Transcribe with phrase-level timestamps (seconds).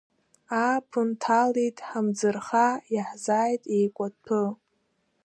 [0.61, 4.43] Ааԥын ҭалеит ҳамӡырха, иаҳзааит еикәаҭәы.